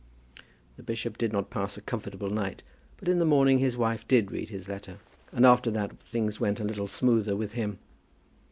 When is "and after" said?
5.31-5.69